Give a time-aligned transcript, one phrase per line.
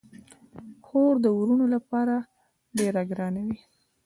[0.85, 2.15] خور د وروڼو لپاره
[2.77, 3.59] ډیره ګرانه وي.